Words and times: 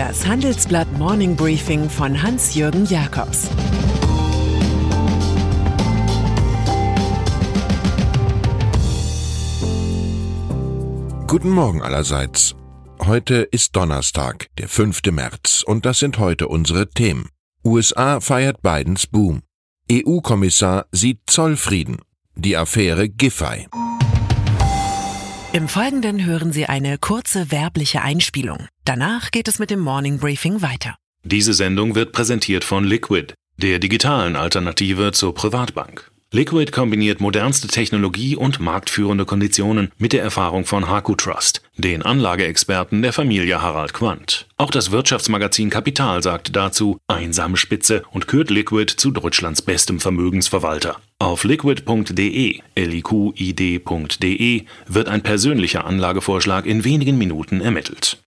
Das 0.00 0.26
Handelsblatt 0.26 0.90
Morning 0.96 1.36
Briefing 1.36 1.90
von 1.90 2.22
Hans-Jürgen 2.22 2.86
Jakobs 2.86 3.50
Guten 11.26 11.50
Morgen 11.50 11.82
allerseits. 11.82 12.56
Heute 13.04 13.42
ist 13.42 13.76
Donnerstag, 13.76 14.46
der 14.56 14.70
5. 14.70 15.02
März, 15.10 15.64
und 15.66 15.84
das 15.84 15.98
sind 15.98 16.18
heute 16.18 16.48
unsere 16.48 16.88
Themen. 16.88 17.28
USA 17.62 18.20
feiert 18.20 18.62
Bidens 18.62 19.06
Boom. 19.06 19.42
EU-Kommissar 19.92 20.86
sieht 20.92 21.20
Zollfrieden. 21.26 21.98
Die 22.36 22.56
Affäre 22.56 23.10
Giffey. 23.10 23.66
Im 25.52 25.66
Folgenden 25.66 26.24
hören 26.24 26.52
Sie 26.52 26.66
eine 26.66 26.96
kurze 26.96 27.50
werbliche 27.50 28.02
Einspielung. 28.02 28.68
Danach 28.84 29.32
geht 29.32 29.48
es 29.48 29.58
mit 29.58 29.70
dem 29.70 29.80
Morning 29.80 30.20
Briefing 30.20 30.62
weiter. 30.62 30.94
Diese 31.24 31.54
Sendung 31.54 31.96
wird 31.96 32.12
präsentiert 32.12 32.62
von 32.62 32.84
Liquid, 32.84 33.34
der 33.56 33.80
digitalen 33.80 34.36
Alternative 34.36 35.10
zur 35.10 35.34
Privatbank. 35.34 36.08
Liquid 36.32 36.70
kombiniert 36.70 37.20
modernste 37.20 37.66
Technologie 37.66 38.36
und 38.36 38.60
marktführende 38.60 39.24
Konditionen 39.24 39.90
mit 39.98 40.12
der 40.12 40.22
Erfahrung 40.22 40.64
von 40.64 40.88
Haku 40.88 41.16
Trust, 41.16 41.60
den 41.76 42.02
Anlageexperten 42.02 43.02
der 43.02 43.12
Familie 43.12 43.60
Harald 43.60 43.94
Quandt. 43.94 44.46
Auch 44.56 44.70
das 44.70 44.92
Wirtschaftsmagazin 44.92 45.70
Kapital 45.70 46.22
sagt 46.22 46.54
dazu 46.54 46.98
einsame 47.08 47.56
Spitze 47.56 48.04
und 48.12 48.28
kürt 48.28 48.50
Liquid 48.50 48.94
zu 48.96 49.10
Deutschlands 49.10 49.60
bestem 49.60 49.98
Vermögensverwalter. 49.98 51.00
Auf 51.18 51.42
liquid.de, 51.42 52.60
liqid.de 52.76 54.64
wird 54.86 55.08
ein 55.08 55.22
persönlicher 55.22 55.84
Anlagevorschlag 55.84 56.64
in 56.64 56.84
wenigen 56.84 57.18
Minuten 57.18 57.60
ermittelt. 57.60 58.22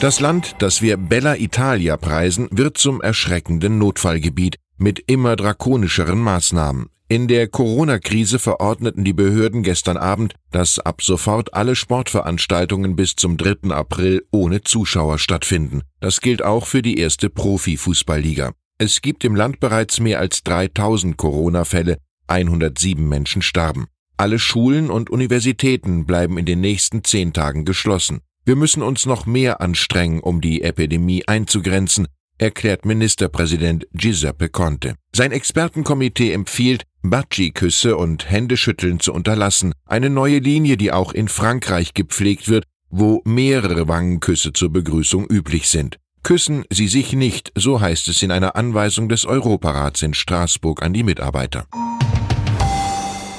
Das 0.00 0.20
Land, 0.20 0.56
das 0.58 0.82
wir 0.82 0.98
Bella 0.98 1.36
Italia 1.36 1.96
preisen, 1.96 2.48
wird 2.50 2.76
zum 2.76 3.00
erschreckenden 3.00 3.78
Notfallgebiet 3.78 4.56
mit 4.76 5.02
immer 5.06 5.36
drakonischeren 5.36 6.20
Maßnahmen. 6.20 6.86
In 7.06 7.28
der 7.28 7.48
Corona-Krise 7.48 8.38
verordneten 8.38 9.04
die 9.04 9.12
Behörden 9.12 9.62
gestern 9.62 9.98
Abend, 9.98 10.34
dass 10.50 10.78
ab 10.78 11.02
sofort 11.02 11.52
alle 11.52 11.76
Sportveranstaltungen 11.76 12.96
bis 12.96 13.14
zum 13.14 13.36
3. 13.36 13.70
April 13.70 14.26
ohne 14.30 14.62
Zuschauer 14.62 15.18
stattfinden. 15.18 15.82
Das 16.00 16.22
gilt 16.22 16.42
auch 16.42 16.66
für 16.66 16.80
die 16.80 16.98
erste 16.98 17.28
Profifußballliga. 17.28 18.52
Es 18.78 19.02
gibt 19.02 19.22
im 19.24 19.36
Land 19.36 19.60
bereits 19.60 20.00
mehr 20.00 20.18
als 20.18 20.42
3000 20.44 21.16
Corona-Fälle, 21.16 21.98
107 22.26 23.06
Menschen 23.06 23.42
starben. 23.42 23.86
Alle 24.16 24.38
Schulen 24.38 24.90
und 24.90 25.10
Universitäten 25.10 26.06
bleiben 26.06 26.38
in 26.38 26.46
den 26.46 26.60
nächsten 26.60 27.04
zehn 27.04 27.32
Tagen 27.32 27.64
geschlossen. 27.64 28.20
Wir 28.46 28.56
müssen 28.56 28.82
uns 28.82 29.06
noch 29.06 29.26
mehr 29.26 29.60
anstrengen, 29.60 30.20
um 30.20 30.40
die 30.40 30.62
Epidemie 30.62 31.26
einzugrenzen, 31.26 32.08
erklärt 32.38 32.84
Ministerpräsident 32.84 33.86
Giuseppe 33.92 34.48
Conte. 34.48 34.94
Sein 35.14 35.32
Expertenkomitee 35.32 36.32
empfiehlt, 36.32 36.84
Batschi-Küsse 37.02 37.96
und 37.96 38.30
Händeschütteln 38.30 39.00
zu 39.00 39.12
unterlassen, 39.12 39.74
eine 39.86 40.10
neue 40.10 40.38
Linie, 40.38 40.76
die 40.76 40.92
auch 40.92 41.12
in 41.12 41.28
Frankreich 41.28 41.94
gepflegt 41.94 42.48
wird, 42.48 42.64
wo 42.90 43.22
mehrere 43.24 43.88
Wangenküsse 43.88 44.52
zur 44.52 44.70
Begrüßung 44.70 45.26
üblich 45.28 45.68
sind. 45.68 45.98
Küssen 46.22 46.64
Sie 46.70 46.88
sich 46.88 47.12
nicht, 47.12 47.52
so 47.54 47.80
heißt 47.80 48.08
es 48.08 48.22
in 48.22 48.30
einer 48.30 48.56
Anweisung 48.56 49.10
des 49.10 49.26
Europarats 49.26 50.00
in 50.02 50.14
Straßburg 50.14 50.82
an 50.82 50.94
die 50.94 51.02
Mitarbeiter. 51.02 51.66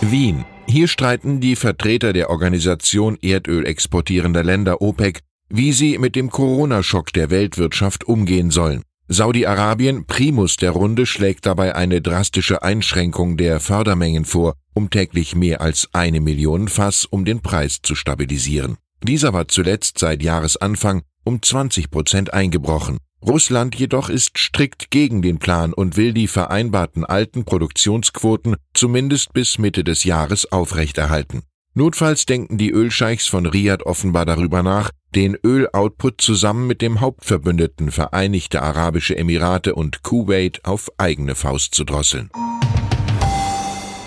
Wien. 0.01 0.45
Hier 0.67 0.87
streiten 0.87 1.41
die 1.41 1.55
Vertreter 1.55 2.13
der 2.13 2.29
Organisation 2.29 3.17
Erdöl 3.21 3.65
exportierender 3.65 4.43
Länder 4.43 4.81
OPEC 4.81 5.21
wie 5.49 5.73
sie 5.73 5.97
mit 5.97 6.15
dem 6.15 6.29
Corona-Schock 6.29 7.13
der 7.13 7.29
Weltwirtschaft 7.29 8.03
umgehen 8.03 8.51
sollen. 8.51 8.83
Saudi-Arabien, 9.07 10.05
Primus 10.05 10.55
der 10.55 10.71
Runde, 10.71 11.05
schlägt 11.05 11.45
dabei 11.45 11.75
eine 11.75 12.01
drastische 12.01 12.63
Einschränkung 12.63 13.37
der 13.37 13.59
Fördermengen 13.59 14.25
vor, 14.25 14.55
um 14.73 14.89
täglich 14.89 15.35
mehr 15.35 15.61
als 15.61 15.89
eine 15.93 16.19
Million 16.21 16.67
Fass, 16.67 17.05
um 17.05 17.23
den 17.23 17.41
Preis 17.41 17.79
zu 17.83 17.93
stabilisieren. 17.93 18.77
Dieser 19.03 19.31
war 19.33 19.47
zuletzt 19.47 19.99
seit 19.99 20.23
Jahresanfang 20.23 21.03
um 21.23 21.41
20 21.41 21.91
Prozent 21.91 22.33
eingebrochen. 22.33 22.97
Russland 23.21 23.75
jedoch 23.75 24.09
ist 24.09 24.37
strikt 24.37 24.91
gegen 24.91 25.21
den 25.21 25.37
Plan 25.39 25.73
und 25.73 25.97
will 25.97 26.13
die 26.13 26.27
vereinbarten 26.27 27.05
alten 27.05 27.43
Produktionsquoten 27.45 28.55
zumindest 28.73 29.33
bis 29.33 29.57
Mitte 29.57 29.83
des 29.83 30.03
Jahres 30.03 30.51
aufrechterhalten. 30.51 31.43
Notfalls 31.77 32.25
denken 32.25 32.57
die 32.57 32.71
Ölscheichs 32.71 33.27
von 33.27 33.45
Riyadh 33.45 33.83
offenbar 33.85 34.25
darüber 34.25 34.63
nach, 34.63 34.91
den 35.13 35.35
Öloutput 35.35 36.21
zusammen 36.21 36.67
mit 36.67 36.81
dem 36.81 37.01
Hauptverbündeten 37.01 37.91
Vereinigte 37.91 38.61
Arabische 38.61 39.17
Emirate 39.17 39.75
und 39.75 40.01
Kuwait 40.01 40.63
auf 40.63 40.89
eigene 40.97 41.35
Faust 41.35 41.75
zu 41.75 41.83
drosseln. 41.83 42.29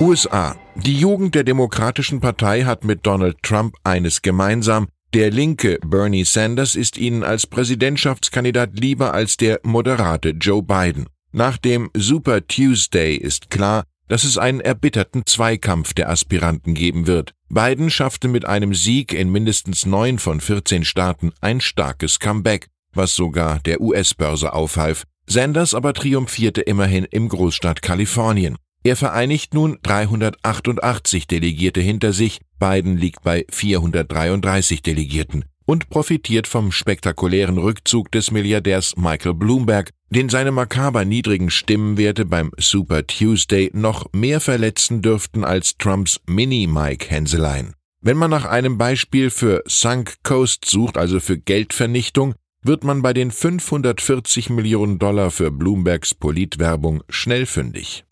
USA. 0.01 0.57
Die 0.77 0.99
Jugend 0.99 1.35
der 1.35 1.45
Demokratischen 1.45 2.21
Partei 2.21 2.63
hat 2.63 2.85
mit 2.85 3.05
Donald 3.05 3.43
Trump 3.43 3.77
eines 3.85 4.23
gemeinsam, 4.23 4.89
der 5.13 5.31
linke 5.31 5.79
Bernie 5.85 6.25
Sanders 6.25 6.75
ist 6.75 6.97
ihnen 6.97 7.23
als 7.23 7.47
Präsidentschaftskandidat 7.47 8.71
lieber 8.79 9.13
als 9.13 9.37
der 9.37 9.61
moderate 9.63 10.31
Joe 10.31 10.63
Biden. 10.63 11.07
Nach 11.33 11.59
dem 11.59 11.91
Super 11.93 12.47
Tuesday 12.47 13.15
ist 13.15 13.51
klar, 13.51 13.85
dass 14.09 14.25
es 14.25 14.39
einen 14.39 14.61
erbitterten 14.61 15.25
Zweikampf 15.27 15.95
der 15.95 16.11
Aspiranten 16.11 16.75
geben 16.75 17.07
wird. 17.07 17.35
Biden 17.49 17.91
schaffte 17.91 18.29
mit 18.29 18.45
einem 18.47 18.75
Sieg 18.75 19.15
in 19.15 19.31
mindestens 19.31 19.87
neun 19.87 20.19
von 20.19 20.41
14 20.41 20.85
Staaten 20.85 21.33
ein 21.41 21.61
starkes 21.61 22.19
Comeback, 22.19 22.69
was 22.93 23.15
sogar 23.15 23.61
der 23.61 23.81
US-Börse 23.81 24.53
aufhalf. 24.53 25.05
Sanders 25.27 25.75
aber 25.75 25.93
triumphierte 25.93 26.63
immerhin 26.63 27.05
im 27.05 27.29
Großstadt 27.29 27.83
Kalifornien. 27.83 28.57
Er 28.83 28.97
vereinigt 28.97 29.55
nun 29.55 29.79
388 29.83 31.27
Delegierte 31.27 31.81
hinter 31.81 32.13
sich, 32.13 32.41
Biden 32.59 32.97
liegt 32.97 33.23
bei 33.23 33.45
433 33.51 34.83
Delegierten 34.83 35.45
und 35.67 35.91
profitiert 35.91 36.47
vom 36.47 36.73
spektakulären 36.73 37.59
Rückzug 37.59 38.11
des 38.11 38.31
Milliardärs 38.31 38.97
Michael 38.97 39.35
Bloomberg, 39.35 39.91
den 40.11 40.29
seine 40.29 40.53
makaber 40.53 41.05
niedrigen 41.05 41.51
Stimmenwerte 41.51 42.25
beim 42.25 42.51
Super 42.59 43.07
Tuesday 43.07 43.71
noch 43.75 44.07
mehr 44.13 44.41
verletzen 44.41 45.03
dürften 45.03 45.45
als 45.45 45.77
Trumps 45.77 46.21
Mini-Mike-Hänselein. 46.27 47.75
Wenn 48.01 48.17
man 48.17 48.31
nach 48.31 48.45
einem 48.45 48.79
Beispiel 48.79 49.31
für 49.31 49.63
Sunk 49.67 50.17
Coast 50.23 50.65
sucht, 50.65 50.97
also 50.97 51.21
für 51.21 51.37
Geldvernichtung, 51.37 52.35
wird 52.63 52.85
man 52.85 53.03
bei 53.03 53.13
den 53.13 53.31
540 53.31 54.51
Millionen 54.51 54.99
Dollar 54.99 55.31
für 55.31 55.51
Bloombergs 55.51 56.15
Politwerbung 56.15 57.03
schnell 57.09 57.47
fündig. 57.47 58.05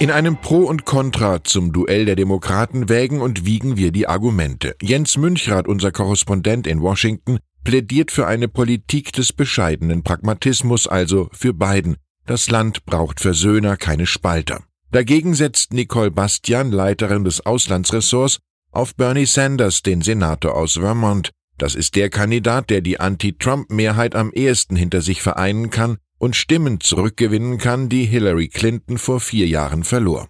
In 0.00 0.10
einem 0.10 0.36
Pro 0.36 0.58
und 0.64 0.84
Contra 0.84 1.44
zum 1.44 1.72
Duell 1.72 2.04
der 2.04 2.16
Demokraten 2.16 2.88
wägen 2.88 3.20
und 3.20 3.46
wiegen 3.46 3.76
wir 3.76 3.92
die 3.92 4.08
Argumente. 4.08 4.74
Jens 4.82 5.16
Münchrath, 5.16 5.68
unser 5.68 5.92
Korrespondent 5.92 6.66
in 6.66 6.82
Washington, 6.82 7.38
plädiert 7.64 8.10
für 8.10 8.26
eine 8.26 8.48
Politik 8.48 9.12
des 9.12 9.32
bescheidenen 9.32 10.02
Pragmatismus, 10.02 10.86
also 10.86 11.28
für 11.32 11.52
Biden. 11.52 11.96
Das 12.26 12.50
Land 12.50 12.84
braucht 12.84 13.20
Versöhner, 13.20 13.76
keine 13.76 14.06
Spalter. 14.06 14.62
Dagegen 14.92 15.34
setzt 15.34 15.72
Nicole 15.72 16.10
Bastian, 16.10 16.70
Leiterin 16.70 17.24
des 17.24 17.44
Auslandsressorts, 17.44 18.38
auf 18.70 18.94
Bernie 18.94 19.26
Sanders, 19.26 19.82
den 19.82 20.02
Senator 20.02 20.54
aus 20.54 20.74
Vermont. 20.74 21.30
Das 21.58 21.74
ist 21.74 21.96
der 21.96 22.10
Kandidat, 22.10 22.70
der 22.70 22.80
die 22.80 23.00
Anti-Trump-Mehrheit 23.00 24.14
am 24.14 24.32
ehesten 24.32 24.76
hinter 24.76 25.00
sich 25.00 25.22
vereinen 25.22 25.70
kann 25.70 25.98
und 26.18 26.36
Stimmen 26.36 26.80
zurückgewinnen 26.80 27.58
kann, 27.58 27.88
die 27.88 28.04
Hillary 28.04 28.48
Clinton 28.48 28.98
vor 28.98 29.20
vier 29.20 29.46
Jahren 29.46 29.84
verlor. 29.84 30.28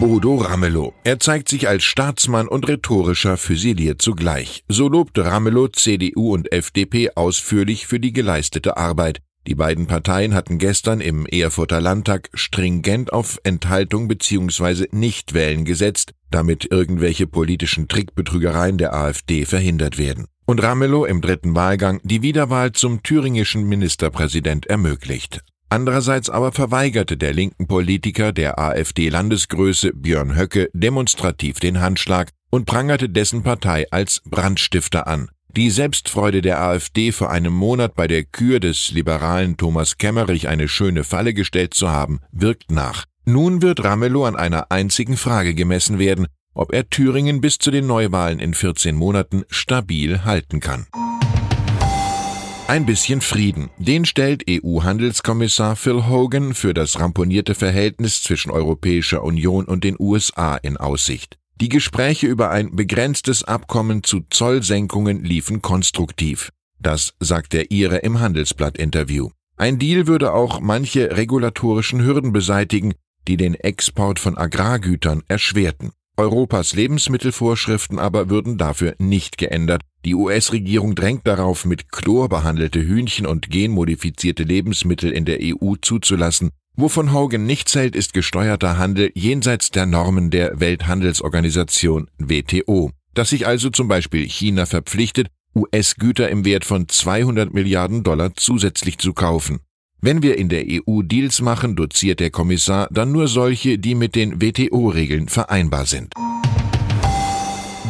Bodo 0.00 0.36
Ramelow. 0.36 0.94
Er 1.04 1.20
zeigt 1.20 1.50
sich 1.50 1.68
als 1.68 1.84
Staatsmann 1.84 2.48
und 2.48 2.66
rhetorischer 2.66 3.36
Füsilier 3.36 3.98
zugleich. 3.98 4.64
So 4.66 4.88
lobte 4.88 5.26
Ramelow 5.26 5.68
CDU 5.68 6.32
und 6.32 6.50
FDP 6.52 7.10
ausführlich 7.16 7.86
für 7.86 8.00
die 8.00 8.14
geleistete 8.14 8.78
Arbeit. 8.78 9.18
Die 9.46 9.54
beiden 9.54 9.86
Parteien 9.86 10.32
hatten 10.32 10.56
gestern 10.56 11.02
im 11.02 11.26
Erfurter 11.26 11.82
Landtag 11.82 12.30
stringent 12.32 13.12
auf 13.12 13.40
Enthaltung 13.44 14.08
bzw. 14.08 14.86
Nichtwählen 14.90 15.66
gesetzt, 15.66 16.14
damit 16.30 16.70
irgendwelche 16.70 17.26
politischen 17.26 17.86
Trickbetrügereien 17.86 18.78
der 18.78 18.94
AfD 18.94 19.44
verhindert 19.44 19.98
werden 19.98 20.24
und 20.46 20.62
Ramelow 20.62 21.04
im 21.04 21.20
dritten 21.20 21.54
Wahlgang 21.54 22.00
die 22.04 22.22
Wiederwahl 22.22 22.72
zum 22.72 23.02
thüringischen 23.02 23.68
Ministerpräsident 23.68 24.64
ermöglicht. 24.64 25.42
Andererseits 25.70 26.28
aber 26.28 26.50
verweigerte 26.50 27.16
der 27.16 27.32
linken 27.32 27.68
Politiker 27.68 28.32
der 28.32 28.58
AfD-Landesgröße 28.58 29.92
Björn 29.94 30.36
Höcke 30.36 30.68
demonstrativ 30.72 31.60
den 31.60 31.80
Handschlag 31.80 32.30
und 32.50 32.66
prangerte 32.66 33.08
dessen 33.08 33.44
Partei 33.44 33.86
als 33.92 34.20
Brandstifter 34.24 35.06
an. 35.06 35.30
Die 35.56 35.70
Selbstfreude 35.70 36.42
der 36.42 36.60
AfD 36.60 37.12
vor 37.12 37.30
einem 37.30 37.52
Monat 37.52 37.94
bei 37.94 38.08
der 38.08 38.24
Kür 38.24 38.58
des 38.58 38.90
liberalen 38.90 39.56
Thomas 39.56 39.96
Kemmerich 39.96 40.48
eine 40.48 40.66
schöne 40.66 41.04
Falle 41.04 41.34
gestellt 41.34 41.74
zu 41.74 41.88
haben, 41.88 42.20
wirkt 42.32 42.72
nach. 42.72 43.04
Nun 43.24 43.62
wird 43.62 43.84
Ramelow 43.84 44.24
an 44.24 44.36
einer 44.36 44.72
einzigen 44.72 45.16
Frage 45.16 45.54
gemessen 45.54 46.00
werden, 46.00 46.26
ob 46.52 46.72
er 46.72 46.90
Thüringen 46.90 47.40
bis 47.40 47.58
zu 47.58 47.70
den 47.70 47.86
Neuwahlen 47.86 48.40
in 48.40 48.54
14 48.54 48.96
Monaten 48.96 49.44
stabil 49.50 50.24
halten 50.24 50.58
kann. 50.58 50.86
Ein 52.70 52.86
bisschen 52.86 53.20
Frieden. 53.20 53.68
Den 53.78 54.04
stellt 54.04 54.44
EU-Handelskommissar 54.48 55.74
Phil 55.74 56.06
Hogan 56.06 56.54
für 56.54 56.72
das 56.72 57.00
ramponierte 57.00 57.56
Verhältnis 57.56 58.22
zwischen 58.22 58.52
Europäischer 58.52 59.24
Union 59.24 59.64
und 59.64 59.82
den 59.82 59.96
USA 59.98 60.54
in 60.54 60.76
Aussicht. 60.76 61.36
Die 61.60 61.68
Gespräche 61.68 62.28
über 62.28 62.52
ein 62.52 62.76
begrenztes 62.76 63.42
Abkommen 63.42 64.04
zu 64.04 64.20
Zollsenkungen 64.30 65.24
liefen 65.24 65.62
konstruktiv. 65.62 66.50
Das 66.78 67.14
sagt 67.18 67.54
der 67.54 67.72
Ire 67.72 67.96
im 67.96 68.20
Handelsblatt-Interview. 68.20 69.30
Ein 69.56 69.80
Deal 69.80 70.06
würde 70.06 70.32
auch 70.32 70.60
manche 70.60 71.16
regulatorischen 71.16 72.04
Hürden 72.04 72.32
beseitigen, 72.32 72.94
die 73.26 73.36
den 73.36 73.54
Export 73.56 74.20
von 74.20 74.38
Agrargütern 74.38 75.24
erschwerten. 75.26 75.90
Europas 76.16 76.74
Lebensmittelvorschriften 76.74 77.98
aber 77.98 78.30
würden 78.30 78.58
dafür 78.58 78.94
nicht 79.00 79.38
geändert. 79.38 79.82
Die 80.04 80.14
US-Regierung 80.14 80.94
drängt 80.94 81.26
darauf, 81.26 81.66
mit 81.66 81.92
Chlor 81.92 82.28
behandelte 82.30 82.80
Hühnchen 82.80 83.26
und 83.26 83.50
genmodifizierte 83.50 84.44
Lebensmittel 84.44 85.12
in 85.12 85.26
der 85.26 85.38
EU 85.42 85.74
zuzulassen. 85.80 86.50
Wovon 86.74 87.12
Hogan 87.12 87.44
nichts 87.44 87.74
hält, 87.74 87.94
ist 87.94 88.14
gesteuerter 88.14 88.78
Handel 88.78 89.10
jenseits 89.14 89.70
der 89.70 89.84
Normen 89.84 90.30
der 90.30 90.58
Welthandelsorganisation 90.58 92.08
WTO. 92.18 92.90
Dass 93.12 93.30
sich 93.30 93.46
also 93.46 93.68
zum 93.68 93.88
Beispiel 93.88 94.26
China 94.26 94.64
verpflichtet, 94.64 95.28
US-Güter 95.54 96.30
im 96.30 96.46
Wert 96.46 96.64
von 96.64 96.88
200 96.88 97.52
Milliarden 97.52 98.02
Dollar 98.02 98.34
zusätzlich 98.36 98.98
zu 98.98 99.12
kaufen. 99.12 99.58
Wenn 100.00 100.22
wir 100.22 100.38
in 100.38 100.48
der 100.48 100.64
EU 100.66 101.02
Deals 101.02 101.42
machen, 101.42 101.76
doziert 101.76 102.20
der 102.20 102.30
Kommissar 102.30 102.88
dann 102.90 103.12
nur 103.12 103.28
solche, 103.28 103.78
die 103.78 103.94
mit 103.94 104.14
den 104.14 104.40
WTO-Regeln 104.40 105.28
vereinbar 105.28 105.84
sind. 105.84 106.14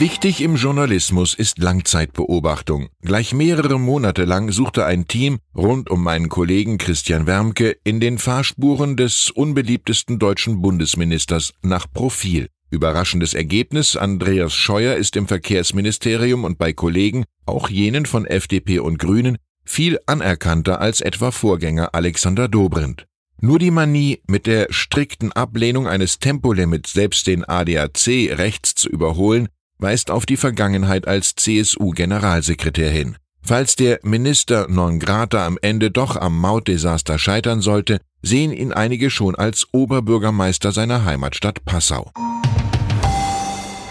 Wichtig 0.00 0.41
im 0.41 0.56
Journalismus 0.56 1.35
ist 1.35 1.58
Langzeitbeobachtung. 1.58 2.88
Gleich 3.02 3.35
mehrere 3.35 3.79
Monate 3.79 4.25
lang 4.25 4.50
suchte 4.50 4.87
ein 4.87 5.06
Team 5.06 5.41
rund 5.55 5.91
um 5.91 6.02
meinen 6.02 6.31
Kollegen 6.31 6.79
Christian 6.79 7.26
Wermke 7.26 7.76
in 7.85 8.00
den 8.00 8.17
Fahrspuren 8.17 8.97
des 8.97 9.31
unbeliebtesten 9.31 10.19
deutschen 10.19 10.62
Bundesministers 10.62 11.52
nach 11.61 11.85
Profil. 11.93 12.49
Überraschendes 12.70 13.35
Ergebnis, 13.35 13.94
Andreas 13.94 14.55
Scheuer 14.55 14.97
ist 14.97 15.17
im 15.17 15.29
Verkehrsministerium 15.29 16.44
und 16.44 16.56
bei 16.56 16.73
Kollegen, 16.73 17.26
auch 17.44 17.69
jenen 17.69 18.06
von 18.06 18.25
FDP 18.25 18.79
und 18.79 18.99
Grünen, 18.99 19.37
viel 19.67 19.99
anerkannter 20.06 20.81
als 20.81 21.02
etwa 21.02 21.31
Vorgänger 21.31 21.94
Alexander 21.94 22.49
Dobrindt. 22.49 23.05
Nur 23.43 23.58
die 23.58 23.70
Manie, 23.70 24.23
mit 24.26 24.47
der 24.47 24.69
strikten 24.70 25.31
Ablehnung 25.32 25.87
eines 25.87 26.20
Tempolimits 26.20 26.94
selbst 26.94 27.26
den 27.26 27.44
ADAC 27.44 28.06
rechts 28.38 28.75
zu 28.75 28.88
überholen, 28.88 29.49
weist 29.80 30.10
auf 30.10 30.26
die 30.26 30.36
Vergangenheit 30.36 31.08
als 31.08 31.34
CSU-Generalsekretär 31.36 32.90
hin. 32.90 33.16
Falls 33.42 33.74
der 33.76 34.00
Minister 34.02 34.68
non 34.68 34.98
grata 34.98 35.46
am 35.46 35.58
Ende 35.62 35.90
doch 35.90 36.16
am 36.16 36.38
Mautdesaster 36.38 37.18
scheitern 37.18 37.60
sollte, 37.60 37.98
sehen 38.22 38.52
ihn 38.52 38.72
einige 38.72 39.10
schon 39.10 39.34
als 39.34 39.66
Oberbürgermeister 39.72 40.72
seiner 40.72 41.04
Heimatstadt 41.04 41.64
Passau. 41.64 42.12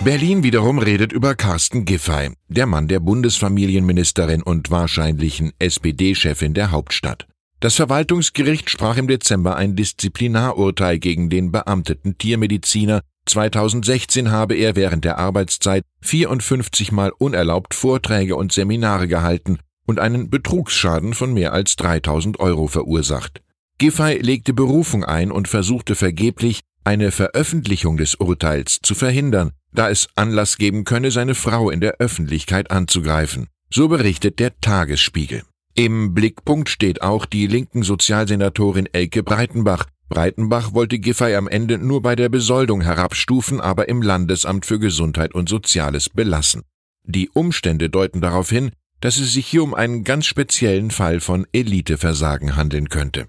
Berlin 0.01 0.43
wiederum 0.43 0.79
redet 0.79 1.11
über 1.11 1.35
Carsten 1.35 1.83
Giffey, 1.83 2.31
der 2.47 2.67
Mann 2.67 2.87
der 2.87 3.01
Bundesfamilienministerin 3.01 4.41
und 4.41 4.71
wahrscheinlichen 4.71 5.51
SPD-Chefin 5.59 6.53
der 6.53 6.71
Hauptstadt. 6.71 7.27
Das 7.59 7.75
Verwaltungsgericht 7.75 8.69
sprach 8.69 8.95
im 8.95 9.09
Dezember 9.09 9.57
ein 9.57 9.75
Disziplinarurteil 9.75 10.99
gegen 10.99 11.29
den 11.29 11.51
beamteten 11.51 12.17
Tiermediziner. 12.17 13.01
2016 13.25 14.31
habe 14.31 14.55
er 14.55 14.75
während 14.75 15.05
der 15.05 15.17
Arbeitszeit 15.17 15.83
54 16.01 16.91
Mal 16.91 17.11
unerlaubt 17.17 17.73
Vorträge 17.73 18.35
und 18.35 18.51
Seminare 18.51 19.07
gehalten 19.07 19.59
und 19.85 19.99
einen 19.99 20.29
Betrugsschaden 20.29 21.13
von 21.13 21.33
mehr 21.33 21.53
als 21.53 21.75
3000 21.75 22.39
Euro 22.39 22.67
verursacht. 22.67 23.41
Giffey 23.77 24.19
legte 24.19 24.53
Berufung 24.53 25.03
ein 25.03 25.31
und 25.31 25.47
versuchte 25.47 25.95
vergeblich, 25.95 26.59
eine 26.83 27.11
Veröffentlichung 27.11 27.97
des 27.97 28.15
Urteils 28.15 28.79
zu 28.81 28.95
verhindern, 28.95 29.51
da 29.71 29.89
es 29.89 30.07
Anlass 30.15 30.57
geben 30.57 30.83
könne, 30.83 31.11
seine 31.11 31.35
Frau 31.35 31.69
in 31.69 31.81
der 31.81 31.97
Öffentlichkeit 31.99 32.71
anzugreifen. 32.71 33.47
So 33.69 33.87
berichtet 33.87 34.39
der 34.39 34.59
Tagesspiegel. 34.59 35.43
Im 35.75 36.13
Blickpunkt 36.13 36.69
steht 36.69 37.01
auch 37.01 37.25
die 37.25 37.47
linken 37.47 37.83
Sozialsenatorin 37.83 38.89
Elke 38.91 39.23
Breitenbach. 39.23 39.85
Breitenbach 40.09 40.73
wollte 40.73 40.99
Giffey 40.99 41.35
am 41.35 41.47
Ende 41.47 41.77
nur 41.77 42.01
bei 42.01 42.15
der 42.15 42.29
Besoldung 42.29 42.81
herabstufen, 42.81 43.61
aber 43.61 43.87
im 43.87 44.01
Landesamt 44.01 44.65
für 44.65 44.79
Gesundheit 44.79 45.33
und 45.35 45.47
Soziales 45.47 46.09
belassen. 46.09 46.63
Die 47.03 47.29
Umstände 47.29 47.89
deuten 47.89 48.19
darauf 48.19 48.49
hin, 48.49 48.71
dass 49.01 49.17
es 49.17 49.33
sich 49.33 49.47
hier 49.47 49.63
um 49.63 49.73
einen 49.73 50.03
ganz 50.03 50.25
speziellen 50.25 50.91
Fall 50.91 51.19
von 51.19 51.45
Eliteversagen 51.53 52.55
handeln 52.55 52.89
könnte. 52.89 53.27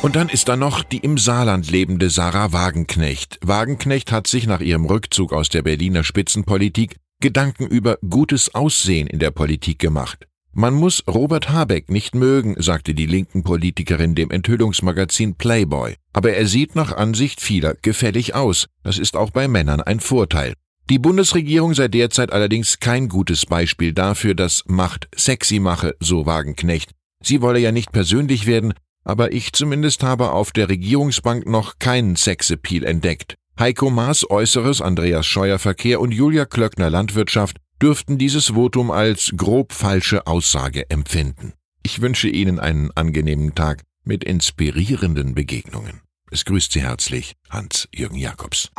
Und 0.00 0.14
dann 0.14 0.28
ist 0.28 0.48
da 0.48 0.56
noch 0.56 0.84
die 0.84 0.98
im 0.98 1.18
Saarland 1.18 1.70
lebende 1.70 2.08
Sarah 2.08 2.52
Wagenknecht. 2.52 3.38
Wagenknecht 3.42 4.12
hat 4.12 4.28
sich 4.28 4.46
nach 4.46 4.60
ihrem 4.60 4.84
Rückzug 4.84 5.32
aus 5.32 5.48
der 5.48 5.62
Berliner 5.62 6.04
Spitzenpolitik 6.04 6.96
Gedanken 7.20 7.66
über 7.66 7.98
gutes 8.08 8.54
Aussehen 8.54 9.08
in 9.08 9.18
der 9.18 9.32
Politik 9.32 9.80
gemacht. 9.80 10.28
Man 10.60 10.74
muss 10.74 11.04
Robert 11.06 11.50
Habeck 11.50 11.88
nicht 11.88 12.16
mögen, 12.16 12.56
sagte 12.58 12.92
die 12.92 13.06
linken 13.06 13.44
Politikerin 13.44 14.16
dem 14.16 14.32
Enthüllungsmagazin 14.32 15.36
Playboy. 15.36 15.94
Aber 16.12 16.32
er 16.32 16.48
sieht 16.48 16.74
nach 16.74 16.90
Ansicht 16.96 17.40
vieler 17.40 17.74
gefällig 17.80 18.34
aus. 18.34 18.66
Das 18.82 18.98
ist 18.98 19.16
auch 19.16 19.30
bei 19.30 19.46
Männern 19.46 19.80
ein 19.80 20.00
Vorteil. 20.00 20.54
Die 20.90 20.98
Bundesregierung 20.98 21.74
sei 21.74 21.86
derzeit 21.86 22.32
allerdings 22.32 22.80
kein 22.80 23.08
gutes 23.08 23.46
Beispiel 23.46 23.92
dafür, 23.92 24.34
dass 24.34 24.64
Macht 24.66 25.06
sexy 25.14 25.60
mache, 25.60 25.94
so 26.00 26.26
Wagenknecht. 26.26 26.90
Sie 27.22 27.40
wolle 27.40 27.60
ja 27.60 27.70
nicht 27.70 27.92
persönlich 27.92 28.46
werden, 28.46 28.74
aber 29.04 29.30
ich 29.30 29.52
zumindest 29.52 30.02
habe 30.02 30.32
auf 30.32 30.50
der 30.50 30.68
Regierungsbank 30.68 31.46
noch 31.46 31.78
keinen 31.78 32.16
Sexappeal 32.16 32.82
entdeckt. 32.82 33.36
Heiko 33.60 33.90
Maas 33.90 34.28
Äußeres, 34.28 34.82
Andreas 34.82 35.24
Scheuer 35.24 35.60
Verkehr 35.60 36.00
und 36.00 36.10
Julia 36.10 36.46
Klöckner 36.46 36.90
Landwirtschaft 36.90 37.58
dürften 37.80 38.18
dieses 38.18 38.54
Votum 38.54 38.90
als 38.90 39.32
grob 39.36 39.72
falsche 39.72 40.26
Aussage 40.26 40.90
empfinden. 40.90 41.52
Ich 41.82 42.00
wünsche 42.00 42.28
Ihnen 42.28 42.58
einen 42.58 42.90
angenehmen 42.96 43.54
Tag 43.54 43.82
mit 44.04 44.24
inspirierenden 44.24 45.34
Begegnungen. 45.34 46.00
Es 46.30 46.44
grüßt 46.44 46.72
Sie 46.72 46.82
herzlich 46.82 47.34
Hans-Jürgen 47.50 48.18
Jakobs. 48.18 48.70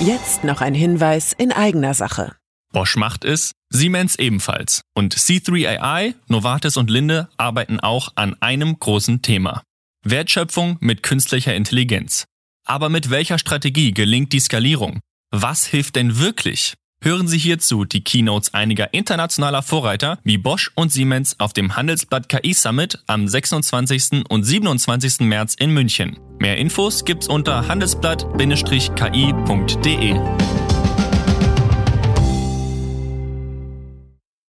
Jetzt 0.00 0.44
noch 0.44 0.60
ein 0.60 0.74
Hinweis 0.74 1.32
in 1.32 1.52
eigener 1.52 1.94
Sache. 1.94 2.34
Bosch 2.72 2.96
macht 2.96 3.24
es, 3.24 3.52
Siemens 3.68 4.16
ebenfalls. 4.16 4.82
Und 4.94 5.14
C3AI, 5.14 6.14
Novartis 6.26 6.76
und 6.76 6.90
Linde 6.90 7.28
arbeiten 7.36 7.78
auch 7.80 8.12
an 8.16 8.34
einem 8.40 8.78
großen 8.78 9.22
Thema. 9.22 9.62
Wertschöpfung 10.04 10.78
mit 10.80 11.02
künstlicher 11.02 11.54
Intelligenz. 11.54 12.24
Aber 12.64 12.88
mit 12.88 13.10
welcher 13.10 13.38
Strategie 13.38 13.92
gelingt 13.92 14.32
die 14.32 14.40
Skalierung? 14.40 15.00
Was 15.30 15.66
hilft 15.66 15.96
denn 15.96 16.18
wirklich? 16.18 16.74
Hören 17.04 17.26
Sie 17.26 17.36
hierzu 17.36 17.84
die 17.84 18.04
Keynotes 18.04 18.54
einiger 18.54 18.94
internationaler 18.94 19.62
Vorreiter 19.62 20.20
wie 20.22 20.38
Bosch 20.38 20.70
und 20.76 20.92
Siemens 20.92 21.34
auf 21.40 21.52
dem 21.52 21.74
Handelsblatt 21.74 22.28
KI 22.28 22.54
Summit 22.54 23.02
am 23.08 23.26
26. 23.26 24.22
und 24.28 24.44
27. 24.44 25.22
März 25.22 25.56
in 25.58 25.74
München. 25.74 26.20
Mehr 26.38 26.58
Infos 26.58 27.04
gibt's 27.04 27.26
unter 27.26 27.66
handelsblatt-ki.de. 27.66 30.14